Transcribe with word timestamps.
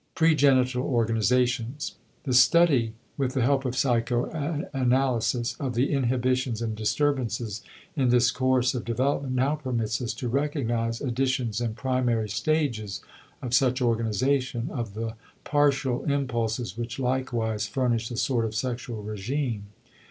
*Pregenital 0.15 0.77
Organizations.* 0.81 1.93
The 2.23 2.33
study, 2.33 2.95
with 3.17 3.33
the 3.35 3.43
help 3.43 3.65
of 3.65 3.77
psychoanalysis, 3.77 5.53
of 5.59 5.75
the 5.75 5.91
inhibitions 5.93 6.59
and 6.59 6.75
disturbances 6.75 7.61
in 7.95 8.09
this 8.09 8.31
course 8.31 8.73
of 8.73 8.83
development 8.83 9.35
now 9.35 9.57
permits 9.57 10.01
us 10.01 10.15
to 10.15 10.27
recognize 10.27 11.01
additions 11.01 11.61
and 11.61 11.75
primary 11.75 12.29
stages 12.29 13.01
of 13.43 13.53
such 13.53 13.79
organization 13.79 14.71
of 14.71 14.95
the 14.95 15.13
partial 15.43 16.03
impulses 16.05 16.75
which 16.75 16.97
likewise 16.97 17.67
furnish 17.67 18.09
a 18.09 18.17
sort 18.17 18.43
of 18.45 18.55
sexual 18.55 19.03
regime. 19.03 19.67